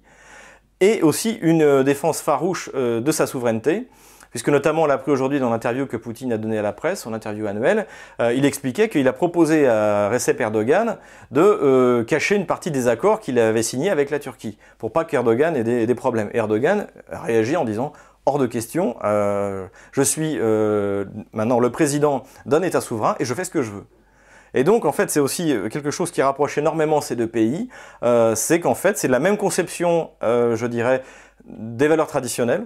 Et 0.82 1.02
aussi 1.02 1.38
une 1.42 1.62
euh, 1.62 1.84
défense 1.84 2.22
farouche 2.22 2.70
euh, 2.76 3.02
de 3.02 3.12
sa 3.12 3.28
souveraineté, 3.28 3.88
puisque 4.30 4.50
notamment 4.50 4.84
on 4.84 4.86
l'a 4.86 4.96
appris 4.96 5.12
aujourd'hui 5.12 5.40
dans 5.40 5.50
l'interview 5.50 5.86
que 5.88 5.98
Poutine 5.98 6.34
a 6.34 6.38
donnée 6.38 6.58
à 6.58 6.62
la 6.62 6.74
presse, 6.74 7.02
son 7.02 7.14
interview 7.14 7.48
annuelle, 7.48 7.88
il 8.20 8.44
expliquait 8.44 8.90
qu'il 8.90 9.08
a 9.08 9.14
proposé 9.14 9.66
à 9.66 10.10
Recep 10.10 10.42
Erdogan 10.42 10.98
de 11.32 12.04
cacher 12.06 12.36
une 12.36 12.46
partie 12.46 12.70
des 12.70 12.90
accords 12.90 13.22
qu'il 13.22 13.40
avait 13.40 13.64
signés 13.64 13.90
avec 13.90 14.10
la 14.10 14.20
Turquie, 14.20 14.58
pour 14.78 14.92
pas 14.92 15.06
qu'Erdogan 15.06 15.56
ait 15.56 15.64
des, 15.64 15.88
des, 15.88 15.96
problèmes. 15.96 16.30
Erdogan 16.34 16.88
a 17.10 17.22
réagi 17.22 17.56
en 17.56 17.64
disant 17.64 17.94
hors 18.26 18.38
de 18.38 18.46
question, 18.46 18.98
je 19.02 20.02
suis 20.02 20.38
maintenant 21.32 21.62
le 21.62 21.70
président 21.70 22.24
d'un 22.46 22.62
État 22.62 22.82
souverain 22.82 23.16
et 23.22 23.24
je 23.24 23.34
fais 23.34 23.46
ce 23.46 23.52
que 23.52 23.62
je 23.62 23.72
veux. 23.72 23.86
Et 24.56 24.64
donc, 24.64 24.86
en 24.86 24.94
fait, 24.94 25.12
c'est 25.12 25.20
aussi 25.20 25.54
euh, 25.54 25.70
quelque 25.70 25.92
chose 25.92 26.10
qui 26.10 26.22
rapproche 26.22 26.58
énormément 26.58 27.02
ces 27.02 27.16
deux 27.16 27.28
pays. 27.28 27.70
Euh, 28.04 28.34
c'est 28.36 28.62
qu'en 28.62 28.74
fait, 28.74 28.98
c'est 28.98 29.10
la 29.10 29.20
même 29.20 29.38
conception, 29.38 30.12
euh, 30.24 30.56
je 30.56 30.66
dirais, 30.66 31.04
des 31.46 31.88
valeurs 31.88 32.08
traditionnelles 32.08 32.66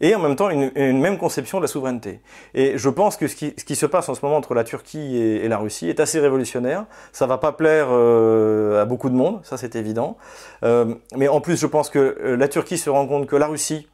et 0.00 0.14
en 0.16 0.18
même 0.18 0.34
temps 0.34 0.50
une, 0.50 1.00
même 1.00 1.18
conception 1.18 1.58
de 1.58 1.62
la 1.62 1.68
souveraineté. 1.68 2.20
Et 2.52 2.76
je 2.76 2.88
pense 2.90 3.16
que 3.16 3.26
ce 3.26 3.36
qui, 3.36 3.54
ce 3.56 3.64
qui, 3.64 3.76
se 3.76 3.86
passe 3.86 4.08
en 4.08 4.14
ce 4.14 4.20
moment 4.22 4.36
entre 4.36 4.52
la 4.52 4.64
Turquie 4.64 5.16
et, 5.16 5.48
la 5.48 5.56
Russie 5.56 5.88
est 5.88 6.00
assez 6.00 6.18
révolutionnaire. 6.18 6.84
Ça 7.12 7.26
va 7.26 7.38
pas 7.38 7.52
plaire 7.52 7.90
à 7.90 8.84
beaucoup 8.86 9.08
de 9.08 9.14
monde, 9.14 9.40
ça 9.44 9.56
c'est 9.56 9.76
évident. 9.76 10.16
mais 10.62 11.28
en 11.28 11.40
plus, 11.40 11.60
je 11.60 11.66
pense 11.68 11.90
que 11.90 12.36
la 12.36 12.48
Turquie 12.48 12.76
se 12.76 12.90
rend 12.90 13.06
compte 13.06 13.26
que 13.26 13.36
la 13.36 13.46
Russie 13.46 13.86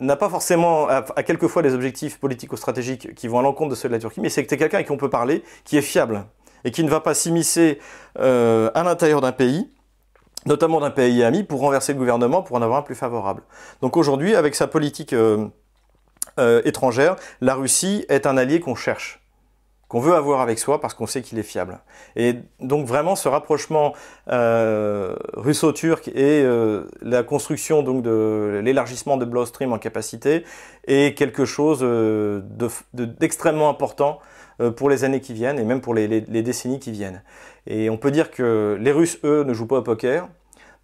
n'a 0.00 0.16
pas 0.16 0.28
forcément, 0.28 0.88
à, 0.88 1.02
quelques 1.22 1.46
fois 1.46 1.62
des 1.62 1.74
objectifs 1.74 2.18
politico-stratégiques 2.18 3.14
qui 3.14 3.28
vont 3.28 3.38
à 3.38 3.42
l'encontre 3.42 3.70
de 3.70 3.74
ceux 3.74 3.88
de 3.88 3.94
la 3.94 4.00
Turquie, 4.00 4.20
mais 4.20 4.28
c'est 4.28 4.42
que 4.42 4.48
tu 4.48 4.54
es 4.54 4.58
quelqu'un 4.58 4.78
avec 4.78 4.86
qui 4.86 4.92
on 4.92 4.96
peut 4.96 5.10
parler, 5.10 5.42
qui 5.64 5.76
est 5.76 5.82
fiable, 5.82 6.24
et 6.64 6.70
qui 6.70 6.84
ne 6.84 6.90
va 6.90 7.00
pas 7.00 7.14
s'immiscer 7.14 7.78
euh, 8.18 8.70
à 8.74 8.82
l'intérieur 8.82 9.20
d'un 9.20 9.32
pays, 9.32 9.70
notamment 10.46 10.80
d'un 10.80 10.90
pays 10.90 11.22
ami, 11.22 11.44
pour 11.44 11.60
renverser 11.60 11.92
le 11.92 11.98
gouvernement, 11.98 12.42
pour 12.42 12.56
en 12.56 12.62
avoir 12.62 12.78
un 12.80 12.82
plus 12.82 12.94
favorable. 12.94 13.42
Donc 13.80 13.96
aujourd'hui, 13.96 14.34
avec 14.34 14.54
sa 14.54 14.66
politique 14.66 15.12
euh, 15.12 15.46
euh, 16.38 16.62
étrangère, 16.64 17.16
la 17.40 17.54
Russie 17.54 18.04
est 18.08 18.26
un 18.26 18.36
allié 18.36 18.60
qu'on 18.60 18.74
cherche 18.74 19.21
qu'on 19.92 20.00
veut 20.00 20.14
avoir 20.14 20.40
avec 20.40 20.58
soi 20.58 20.80
parce 20.80 20.94
qu'on 20.94 21.06
sait 21.06 21.20
qu'il 21.20 21.38
est 21.38 21.42
fiable. 21.42 21.78
Et 22.16 22.36
donc 22.60 22.86
vraiment 22.86 23.14
ce 23.14 23.28
rapprochement 23.28 23.92
euh, 24.30 25.14
russo-turc 25.34 26.08
et 26.08 26.42
euh, 26.42 26.84
la 27.02 27.22
construction 27.22 27.82
donc 27.82 28.02
de 28.02 28.62
l'élargissement 28.64 29.18
de 29.18 29.26
Blood 29.26 29.48
Stream 29.48 29.70
en 29.74 29.78
capacité 29.78 30.44
est 30.86 31.14
quelque 31.14 31.44
chose 31.44 31.80
euh, 31.82 32.40
d'extrêmement 32.94 33.68
important 33.68 34.18
pour 34.76 34.88
les 34.88 35.04
années 35.04 35.20
qui 35.20 35.34
viennent 35.34 35.58
et 35.58 35.64
même 35.64 35.82
pour 35.82 35.92
les, 35.92 36.08
décennies 36.08 36.78
qui 36.78 36.90
viennent. 36.90 37.22
Et 37.66 37.90
on 37.90 37.98
peut 37.98 38.10
dire 38.10 38.30
que 38.30 38.78
les 38.80 38.92
Russes, 38.92 39.18
eux, 39.24 39.44
ne 39.44 39.52
jouent 39.52 39.66
pas 39.66 39.78
au 39.78 39.82
poker. 39.82 40.28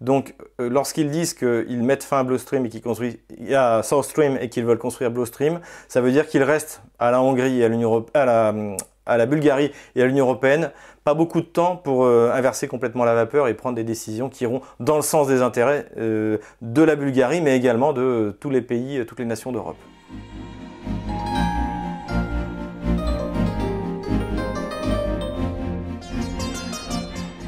Donc, 0.01 0.33
lorsqu'ils 0.57 1.09
disent 1.11 1.33
qu'ils 1.33 1.83
mettent 1.83 2.03
fin 2.03 2.19
à 2.19 2.23
Blue 2.23 2.39
Stream 2.39 2.65
et 2.65 2.69
qu'ils 2.69 2.81
construisent 2.81 3.19
à 3.53 3.81
South 3.83 4.05
Stream 4.05 4.37
et 4.41 4.49
qu'ils 4.49 4.65
veulent 4.65 4.79
construire 4.79 5.11
Blue 5.11 5.25
Stream, 5.25 5.61
ça 5.87 6.01
veut 6.01 6.11
dire 6.11 6.27
qu'ils 6.27 6.43
restent 6.43 6.81
à 6.97 7.11
la 7.11 7.21
Hongrie 7.21 7.63
à 7.63 7.69
l'Union 7.69 7.91
européenne, 7.91 8.77
à 9.09 9.17
la 9.17 9.25
Bulgarie 9.25 9.71
et 9.95 10.01
à 10.01 10.05
l'Union 10.05 10.25
européenne, 10.25 10.71
pas 11.03 11.13
beaucoup 11.13 11.41
de 11.41 11.45
temps 11.45 11.75
pour 11.75 12.05
euh, 12.05 12.31
inverser 12.33 12.67
complètement 12.67 13.03
la 13.03 13.15
vapeur 13.15 13.47
et 13.47 13.53
prendre 13.55 13.75
des 13.75 13.83
décisions 13.83 14.29
qui 14.29 14.43
iront 14.43 14.61
dans 14.79 14.95
le 14.95 15.01
sens 15.01 15.27
des 15.27 15.41
intérêts 15.41 15.87
euh, 15.97 16.37
de 16.61 16.83
la 16.83 16.95
Bulgarie, 16.95 17.41
mais 17.41 17.57
également 17.57 17.93
de 17.93 18.37
tous 18.39 18.49
les 18.49 18.61
pays, 18.61 19.03
toutes 19.07 19.19
les 19.19 19.25
nations 19.25 19.51
d'Europe. 19.51 19.77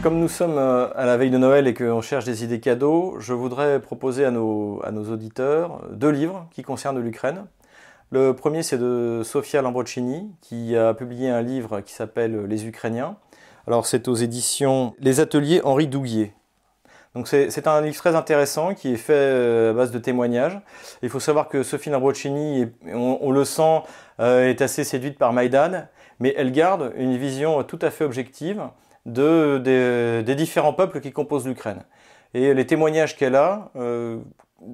Comme 0.01 0.17
nous 0.17 0.29
sommes 0.29 0.57
euh, 0.57 0.87
à 0.95 1.05
la 1.05 1.15
veille 1.15 1.29
de 1.29 1.37
Noël 1.37 1.67
et 1.67 1.75
qu'on 1.75 2.01
cherche 2.01 2.25
des 2.25 2.43
idées 2.43 2.59
cadeaux, 2.59 3.17
je 3.19 3.33
voudrais 3.33 3.79
proposer 3.79 4.25
à 4.25 4.31
nos 4.31 4.81
auditeurs 5.11 5.81
deux 5.91 6.09
livres 6.09 6.47
qui 6.49 6.63
concernent 6.63 6.99
l'Ukraine. 6.99 7.45
Le 8.13 8.33
premier, 8.33 8.61
c'est 8.61 8.77
de 8.77 9.21
Sofia 9.23 9.61
Lambrocini, 9.61 10.29
qui 10.41 10.75
a 10.75 10.93
publié 10.93 11.29
un 11.29 11.41
livre 11.41 11.79
qui 11.79 11.93
s'appelle 11.93 12.45
Les 12.45 12.67
Ukrainiens. 12.67 13.15
Alors, 13.67 13.85
c'est 13.85 14.09
aux 14.09 14.15
éditions 14.15 14.93
Les 14.99 15.21
Ateliers 15.21 15.61
Henri 15.63 15.87
Douguier. 15.87 16.33
Donc, 17.15 17.29
c'est 17.29 17.67
un 17.67 17.81
livre 17.81 17.95
très 17.95 18.15
intéressant 18.15 18.73
qui 18.73 18.93
est 18.93 18.97
fait 18.97 19.13
euh, 19.13 19.71
à 19.71 19.73
base 19.73 19.91
de 19.91 19.99
témoignages. 19.99 20.59
Il 21.01 21.09
faut 21.09 21.21
savoir 21.21 21.47
que 21.47 21.63
Sophie 21.63 21.89
Lambrocini, 21.89 22.67
on, 22.93 23.31
le 23.31 23.45
sent, 23.45 23.81
euh, 24.19 24.49
est 24.49 24.61
assez 24.61 24.83
séduite 24.83 25.17
par 25.17 25.31
Maïdan, 25.31 25.87
mais 26.19 26.33
elle 26.35 26.51
garde 26.51 26.91
une 26.97 27.15
vision 27.15 27.63
tout 27.63 27.79
à 27.81 27.91
fait 27.91 28.03
objective 28.03 28.61
de, 29.05 29.57
des, 30.25 30.35
différents 30.35 30.73
peuples 30.73 30.99
qui 30.99 31.13
composent 31.13 31.47
l'Ukraine. 31.47 31.83
Et 32.33 32.53
les 32.53 32.65
témoignages 32.67 33.15
qu'elle 33.15 33.35
a, 33.35 33.71
euh, 33.77 34.19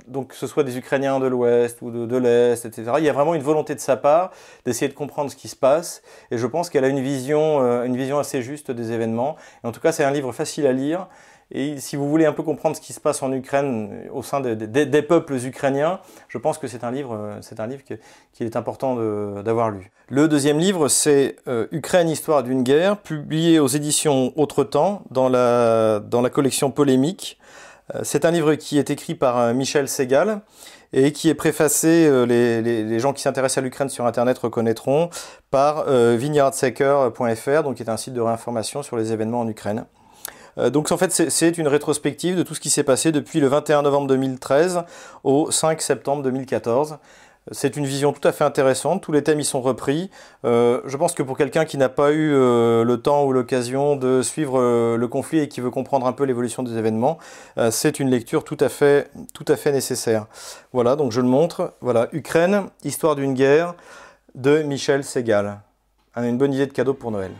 donc 0.07 0.29
que 0.29 0.35
ce 0.35 0.47
soit 0.47 0.63
des 0.63 0.77
Ukrainiens 0.77 1.19
de 1.19 1.27
l'Ouest 1.27 1.81
ou 1.81 1.91
de, 1.91 2.17
l'Est, 2.17 2.65
etc. 2.65 2.93
Il 2.97 3.03
y 3.03 3.09
a 3.09 3.13
vraiment 3.13 3.35
une 3.35 3.41
volonté 3.41 3.75
de 3.75 3.79
sa 3.79 3.97
part 3.97 4.31
d'essayer 4.65 4.89
de 4.89 4.93
comprendre 4.93 5.31
ce 5.31 5.35
qui 5.35 5.47
se 5.47 5.55
passe, 5.55 6.01
et 6.31 6.37
je 6.37 6.47
pense 6.47 6.69
qu'elle 6.69 6.83
a 6.83 6.89
une 6.89 7.01
vision, 7.01 7.61
euh, 7.61 7.83
une 7.83 7.95
vision 7.95 8.19
assez 8.19 8.41
juste 8.41 8.71
des 8.71 8.91
événements. 8.91 9.35
en 9.63 9.71
tout 9.71 9.79
cas, 9.79 9.91
c'est 9.91 10.03
un 10.03 10.11
livre 10.11 10.31
facile 10.31 10.67
à 10.67 10.73
lire. 10.73 11.07
Et 11.49 11.79
si 11.79 11.95
vous 11.95 12.09
voulez 12.09 12.25
un 12.25 12.33
peu 12.33 12.43
comprendre 12.43 12.75
ce 12.75 12.81
qui 12.81 12.91
se 12.91 12.99
passe 12.99 13.23
en 13.23 13.31
Ukraine 13.31 14.09
au 14.11 14.21
sein 14.21 14.41
des 14.41 15.01
peuples 15.01 15.35
ukrainiens, 15.45 16.01
je 16.27 16.37
pense 16.37 16.57
que 16.57 16.67
c'est 16.67 16.83
un 16.83 16.91
livre, 16.91 17.13
euh, 17.13 17.37
c'est 17.39 17.61
un 17.61 17.67
livre 17.67 17.83
qu'il 17.85 18.45
est 18.45 18.57
important 18.57 18.97
d'avoir 19.41 19.69
lu. 19.69 19.89
Le 20.09 20.27
deuxième 20.27 20.59
livre, 20.59 20.89
c'est 20.89 21.37
euh, 21.47 21.67
Ukraine, 21.71 22.09
histoire 22.09 22.43
d'une 22.43 22.63
guerre, 22.63 22.97
publié 22.97 23.59
aux 23.59 23.67
éditions 23.67 24.33
Autre 24.35 24.65
Temps 24.65 25.03
dans 25.09 25.29
la 25.29 26.29
collection 26.29 26.69
Polémique. 26.69 27.39
Euh, 27.95 28.01
c'est 28.03 28.25
un 28.25 28.31
livre 28.31 28.55
qui 28.55 28.77
est 28.77 28.89
écrit 28.89 29.15
par 29.15 29.37
euh, 29.37 29.53
Michel 29.53 29.87
Segal 29.87 30.41
et 30.93 31.11
qui 31.11 31.29
est 31.29 31.35
préfacé, 31.35 32.07
euh, 32.07 32.25
les, 32.25 32.99
gens 32.99 33.13
qui 33.13 33.21
s'intéressent 33.21 33.59
à 33.59 33.61
l'Ukraine 33.61 33.89
sur 33.89 34.05
Internet 34.05 34.37
reconnaîtront, 34.37 35.09
par 35.51 35.85
vineyardseeker.fr, 35.89 37.63
donc 37.63 37.75
qui 37.75 37.83
est 37.83 37.89
un 37.89 37.97
site 37.97 38.13
de 38.13 38.21
réinformation 38.21 38.83
sur 38.83 38.97
les 38.97 39.11
événements 39.13 39.41
en 39.41 39.47
Ukraine. 39.47 39.85
Donc 40.57 40.91
en 40.91 40.97
fait 40.97 41.11
c'est 41.11 41.57
une 41.59 41.67
rétrospective 41.67 42.35
de 42.35 42.41
tout 42.41 42.55
ce 42.55 42.59
qui 42.59 42.71
s'est 42.71 42.83
passé 42.83 43.11
depuis 43.11 43.39
le 43.39 43.47
21 43.47 43.83
novembre 43.83 44.07
2013 44.07 44.81
au 45.23 45.51
5 45.51 45.79
septembre 45.81 46.23
2014. 46.23 46.97
C'est 47.51 47.77
une 47.77 47.85
vision 47.85 48.11
tout 48.11 48.25
à 48.27 48.31
fait 48.31 48.43
intéressante, 48.43 49.01
tous 49.01 49.11
les 49.11 49.23
thèmes 49.23 49.39
y 49.39 49.45
sont 49.45 49.61
repris. 49.61 50.09
Euh, 50.43 50.81
je 50.85 50.97
pense 50.97 51.13
que 51.13 51.23
pour 51.23 51.37
quelqu'un 51.37 51.65
qui 51.65 51.77
n'a 51.77 51.87
pas 51.87 52.11
eu 52.11 52.33
euh, 52.33 52.83
le 52.83 53.01
temps 53.01 53.25
ou 53.25 53.31
l'occasion 53.31 53.95
de 53.95 54.21
suivre 54.21 54.59
euh, 54.59 54.97
le 54.97 55.07
conflit 55.07 55.39
et 55.39 55.47
qui 55.47 55.61
veut 55.61 55.71
comprendre 55.71 56.07
un 56.07 56.13
peu 56.13 56.25
l'évolution 56.25 56.63
des 56.63 56.77
événements, 56.77 57.17
c'est 57.71 57.99
une 57.99 58.09
lecture 58.09 58.43
tout 58.43 58.57
à, 58.59 58.69
fait, 58.69 59.09
tout 59.33 59.45
à 59.47 59.55
fait 59.55 59.71
nécessaire. 59.71 60.27
Voilà, 60.73 60.95
donc 60.95 61.11
je 61.11 61.21
le 61.21 61.27
montre. 61.27 61.73
Voilà, 61.81 62.07
Ukraine, 62.11 62.65
histoire 62.83 63.15
d'une 63.15 63.33
guerre 63.33 63.75
de 64.35 64.61
Michel 64.63 65.03
Segal. 65.03 65.59
Une 66.15 66.37
bonne 66.37 66.53
idée 66.53 66.65
de 66.65 66.73
cadeau 66.73 66.93
pour 66.93 67.11
Noël. 67.11 67.31